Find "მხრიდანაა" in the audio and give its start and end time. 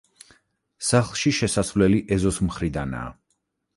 2.47-3.13